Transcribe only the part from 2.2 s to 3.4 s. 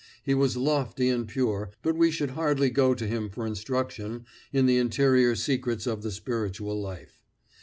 hardly go to him